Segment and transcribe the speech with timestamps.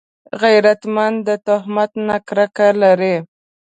[0.41, 3.15] غیرتمند د تهمت نه کرکه لري